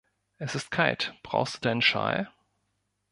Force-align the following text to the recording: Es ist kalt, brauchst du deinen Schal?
Es 0.39 0.55
ist 0.55 0.71
kalt, 0.71 1.13
brauchst 1.21 1.57
du 1.57 1.59
deinen 1.59 1.83
Schal? 1.83 2.27